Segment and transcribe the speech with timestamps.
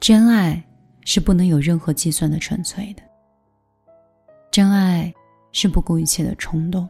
[0.00, 0.60] 真爱
[1.04, 3.02] 是不能有任何计算的纯粹的，
[4.50, 5.12] 真爱
[5.52, 6.88] 是不顾一切的冲动，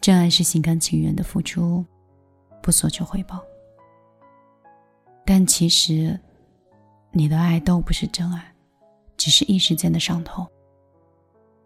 [0.00, 1.84] 真爱是心甘情愿的付出，
[2.60, 3.40] 不索求回报。
[5.24, 6.18] 但其实，
[7.12, 8.52] 你的爱都不是真爱，
[9.16, 10.44] 只是一时间的上头。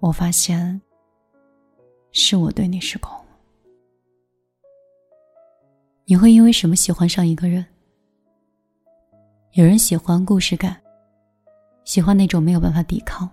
[0.00, 0.80] 我发现，
[2.12, 3.24] 是我对你失控了。
[6.06, 7.64] 你会因为什么喜欢上一个人？
[9.54, 10.76] 有人喜欢故事感，
[11.84, 13.30] 喜欢那种没有办法抵抗，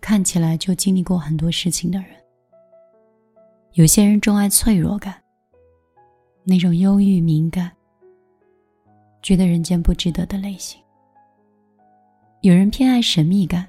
[0.00, 2.10] 看起来就经历过很多事情的人。
[3.72, 5.20] 有些人钟爱脆弱感，
[6.44, 7.72] 那种忧郁敏感，
[9.20, 10.80] 觉得人间不值得的类型。
[12.42, 13.66] 有人偏爱神秘感，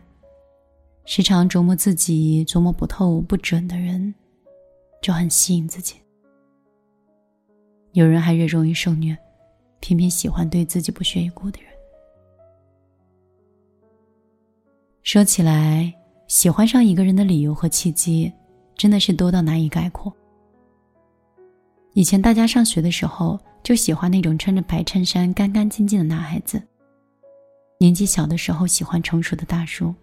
[1.03, 4.13] 时常琢磨自己琢磨不透不准的人，
[5.01, 5.95] 就很吸引自己。
[7.93, 9.17] 有人还热衷于受虐，
[9.79, 11.66] 偏偏喜欢对自己不屑一顾的人。
[15.07, 15.93] 说起来，
[16.27, 18.29] 喜欢上一个人的理由和契机，
[18.75, 20.13] 真的是多到难以概括。
[21.93, 26.59] 以前大家上学的时候，就喜欢那种穿着白衬衫、干干净净的男孩子；
[27.79, 29.95] 年纪小的时候，喜欢成熟的大叔；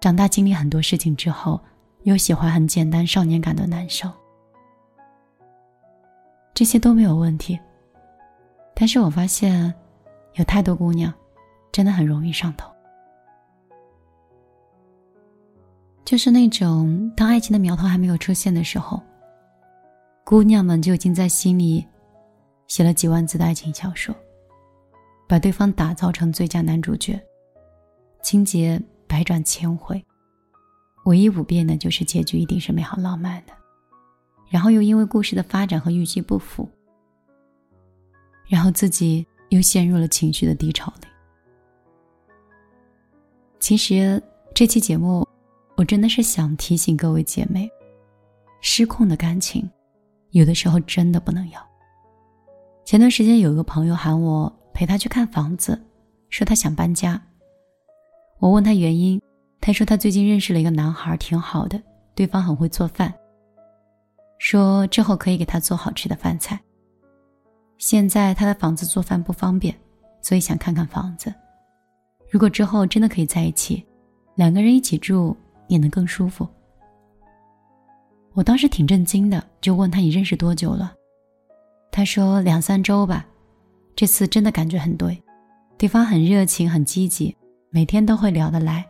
[0.00, 1.60] 长大经历很多事情之后，
[2.04, 4.10] 又喜欢很简单、少年感的男生。
[6.54, 7.60] 这些都没有问题，
[8.74, 9.74] 但是我发现，
[10.36, 11.12] 有太多姑娘，
[11.70, 12.72] 真的很容易上头。
[16.12, 19.02] 就是那种，当爱情的苗头还没有出现的时候，
[20.26, 21.86] 姑娘们就已经在心里
[22.66, 24.14] 写了几万字的爱情小说，
[25.26, 27.18] 把对方打造成最佳男主角，
[28.22, 30.04] 情节百转千回，
[31.06, 33.54] 唯一不变的就是结局一定是美好浪漫的，
[34.50, 36.68] 然后又因为故事的发展和预期不符，
[38.46, 41.08] 然后自己又陷入了情绪的低潮里。
[43.58, 45.26] 其实这期节目。
[45.76, 47.68] 我真的是想提醒各位姐妹，
[48.60, 49.68] 失控的感情，
[50.30, 51.60] 有的时候真的不能要。
[52.84, 55.80] 前段时间有一个朋友喊我陪他去看房子，
[56.28, 57.20] 说他想搬家。
[58.38, 59.20] 我问他原因，
[59.60, 61.80] 他说他最近认识了一个男孩，挺好的，
[62.14, 63.12] 对方很会做饭，
[64.38, 66.60] 说之后可以给他做好吃的饭菜。
[67.78, 69.74] 现在他的房子做饭不方便，
[70.20, 71.32] 所以想看看房子。
[72.30, 73.84] 如果之后真的可以在一起，
[74.34, 75.36] 两个人一起住。
[75.68, 76.46] 也能更舒服。
[78.34, 80.94] 我当时挺震惊的，就问他：“你认识多久了？”
[81.92, 83.26] 他说：“两三周吧。”
[83.94, 85.22] 这次真的感觉很对，
[85.76, 87.36] 对方很热情、很积极，
[87.68, 88.84] 每天都会聊得来，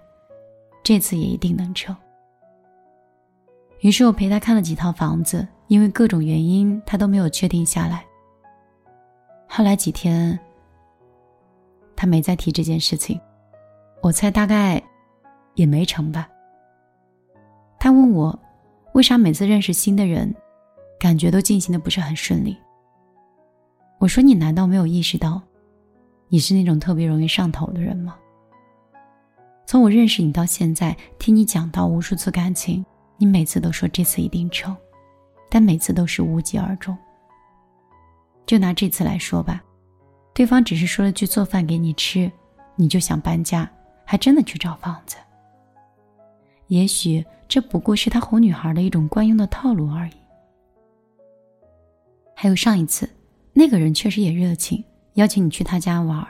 [0.84, 1.94] 这次也一定能成。
[3.81, 8.04] 于是我陪他看了几套房子，因为各种原因，他都没有确定下来。
[9.49, 10.39] 后来几天，
[11.97, 13.21] 他没再提这件事情，
[14.00, 14.81] 我猜大概
[15.54, 16.28] 也没成吧。
[17.82, 18.38] 他问我，
[18.93, 20.32] 为啥每次认识新的人，
[21.00, 22.56] 感觉都进行的不是很顺利？
[23.98, 25.43] 我说你难道没有意识到，
[26.28, 28.15] 你是那种特别容易上头的人吗？
[29.66, 34.76] 从我认识你到现在，听你讲到无数次感情，你每次都说这次一定成，
[35.50, 36.97] 但每次都是无疾而终。
[38.47, 39.60] 就拿这次来说吧，
[40.32, 42.31] 对方只是说了句做饭给你吃，
[42.76, 43.69] 你就想搬家，
[44.04, 45.16] 还真的去找房子。
[46.72, 50.12] 也许这不过是他哄女孩的一种惯用的套路而已。
[52.34, 53.06] 还有上一次，
[53.53, 54.83] 那个人确实也热情，
[55.15, 56.27] 邀请你去他家玩，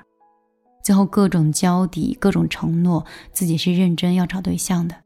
[0.82, 4.96] 最后各种交底，各种承诺自己是认真要找对象的。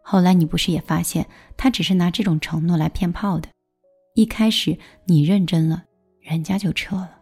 [0.00, 3.48] 后来你不是也发现，他只是拿这种承诺来骗炮的。
[4.14, 5.82] 一开始你认真了，
[6.20, 7.18] 人家就撤了。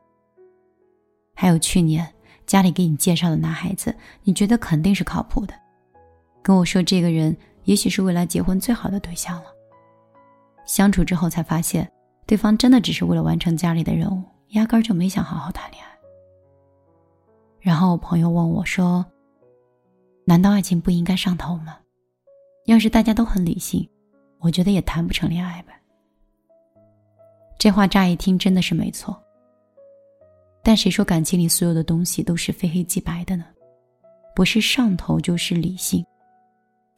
[1.34, 2.06] 还有去年
[2.44, 5.54] 家里给你介绍的男孩子，你觉得肯定是靠谱的。
[6.42, 9.46] 跟我说，这个人也许是未来结婚最好的对象了。
[10.66, 11.90] 相处之后才发现，
[12.26, 15.90] 对方真的只是为了完成家里的任务，压根儿就没想好好谈恋爱。
[17.60, 19.04] 然后我朋友问我说
[20.24, 21.76] ：“难道爱情不应该上头吗？
[22.66, 23.86] 要是大家都很理性，
[24.38, 25.72] 我觉得也谈不成恋爱吧。”
[27.58, 29.20] 这话乍一听真的是没错，
[30.62, 33.44] 但谁说感情里所有的东西都是非黑即白的呢？
[34.34, 36.02] 不是上头就是理性。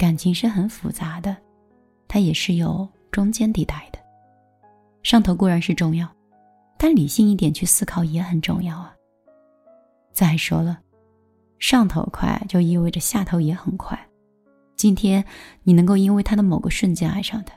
[0.02, 1.37] 感情是很复杂的，
[2.08, 4.00] 它也是有中间地带的。
[5.04, 6.12] 上头固然是重要，
[6.76, 8.93] 但理性一点去思考也很重要啊。
[10.12, 10.81] 再说了，
[11.60, 13.96] 上头快就意味着下头也很快。
[14.75, 15.25] 今天
[15.62, 17.54] 你能够因为他的某个瞬间爱上他，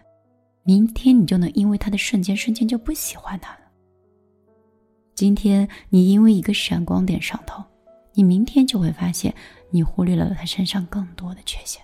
[0.62, 3.62] 明天你就能因为他的瞬间瞬间就不喜欢他了。
[5.16, 7.64] 今天你因为一个闪光点上头，
[8.14, 9.34] 你明天就会发现，
[9.72, 11.84] 你忽略了他身上更多的缺陷。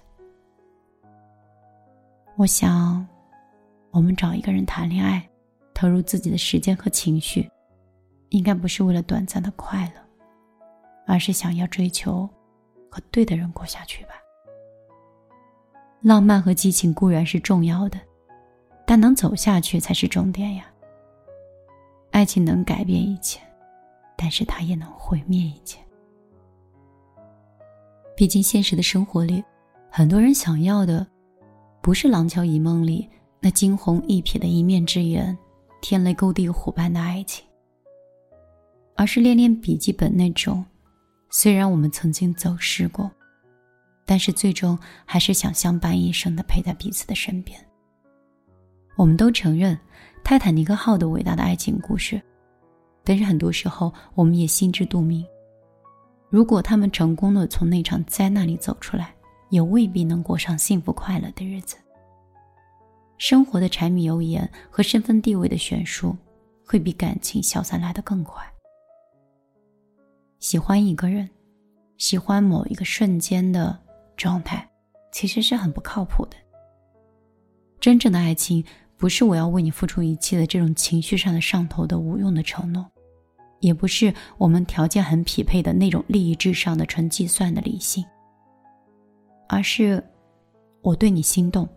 [2.38, 3.06] 我想，
[3.92, 5.28] 我们找一个人谈恋爱，
[5.74, 7.48] 投入自己的时间和情绪，
[8.30, 10.02] 应该不是为了短暂的快乐，
[11.06, 12.28] 而是想要追求
[12.90, 14.12] 和对的人过下去吧。
[16.02, 18.00] 浪漫和激情固然是重要的，
[18.88, 20.66] 但能走下去才是重点呀。
[22.10, 23.40] 爱情能改变一切，
[24.18, 25.80] 但是它也能毁灭一切。
[28.16, 29.44] 毕竟现实的生活里，
[29.92, 31.06] 很多人想要的，
[31.82, 35.36] 不是《廊桥遗梦》里那惊鸿一瞥的一面之缘、
[35.82, 37.44] 天雷勾地虎般的爱情，
[38.96, 40.64] 而是《恋恋笔记本》那种，
[41.32, 43.10] 虽然我们曾经走失过，
[44.06, 47.60] 但是最终还是想相伴一生的陪在彼此的身边。
[48.96, 49.78] 我们都承认。
[50.24, 52.22] 泰坦尼克号的伟大的爱情故事，
[53.04, 55.26] 但是很多时候我们也心知肚明，
[56.30, 59.16] 如果他们成功的从那场灾难里走出来，
[59.52, 61.78] 也未必能过上幸福快乐的日子。
[63.20, 66.18] 生活的柴米油盐和身份地位的悬殊，
[66.66, 68.44] 会比感情消散来得更快。
[70.40, 71.30] 喜欢一个人，
[72.00, 73.78] 喜欢某一个瞬间的
[74.18, 74.68] 状态，
[75.12, 76.36] 其实是很不靠谱的。
[77.80, 78.66] 真正的爱情。
[78.98, 82.86] 不是我要为你付出一切的这种情绪上的上头的无用的承诺，
[83.60, 88.06] 也不是我们条件很匹配的那种利益至上的纯计算的理性，
[89.52, 90.02] 而是
[90.82, 91.68] 我对你心动，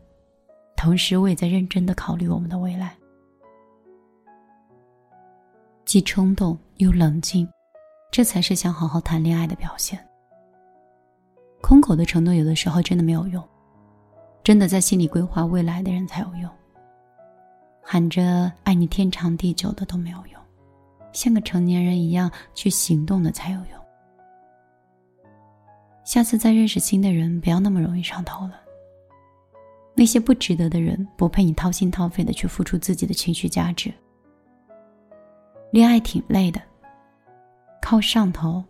[0.76, 2.97] 同时我也在认真的考虑我们的未来，
[5.85, 7.49] 既冲动又冷静，
[8.12, 9.99] 这才是想好好谈恋爱的表现。
[11.61, 13.43] 空口的承诺有的时候真的没有用，
[14.44, 16.49] 真的在心里规划未来的人才有用。
[17.82, 20.41] 喊着爱你天长地久的都没有用，
[21.12, 23.83] 像个成年人一样去行动的才有用。
[26.14, 28.61] 下次再认识新的人，不要那么容易上头了。
[29.96, 33.93] 那些不值得的人，不配你掏心掏肺的去付出自己的情绪价值。
[35.72, 36.62] 恋爱挺累的，
[37.82, 38.62] 靠上头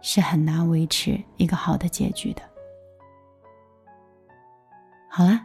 [0.00, 2.40] 是很难维持一个好的结局的。
[5.10, 5.38] 好了，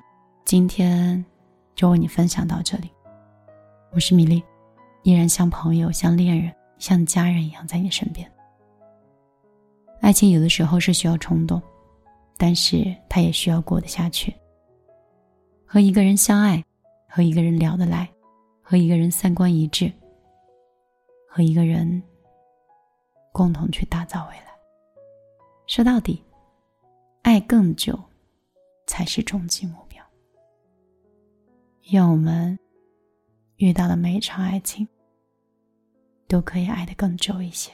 [0.45, 1.22] 今天。
[1.75, 2.90] 就为你分享到这里，
[3.92, 4.42] 我是米粒，
[5.04, 8.31] 依然像朋友、像恋人、像家人一样在你身边。
[10.00, 11.62] 爱情有的时候是需要冲动，
[12.38, 14.34] 但是它也需要过得下去。
[15.66, 16.64] 和一个人相爱，
[17.10, 18.08] 和一个人聊得来，
[18.62, 19.92] 和一个人三观一致，
[21.28, 22.02] 和一个人
[23.34, 24.48] 共同去打造未来。
[25.66, 26.24] 说到底，
[27.24, 28.00] 爱更久
[28.86, 30.02] 才是终极目标。
[31.92, 32.58] 愿我们
[33.58, 34.88] 遇到的每一场爱情，
[36.28, 37.74] 都可以爱得更久一些。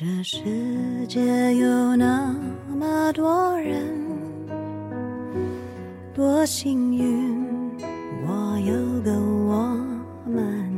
[0.00, 0.38] 这世
[1.08, 2.32] 界有那
[2.68, 3.82] 么多人，
[6.14, 7.36] 多幸运。
[8.24, 9.76] 我有个我
[10.24, 10.70] 们，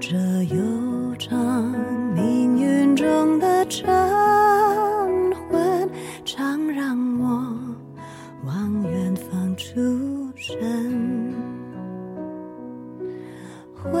[0.00, 0.18] 这
[0.52, 1.72] 悠长
[2.16, 3.86] 命运中的晨
[5.48, 5.88] 昏，
[6.24, 7.56] 常让我
[8.44, 9.78] 往远方出
[10.34, 11.32] 神。
[13.72, 14.00] 灰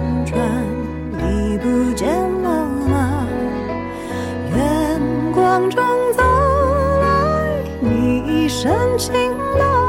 [9.01, 9.11] 情
[9.57, 9.80] 浓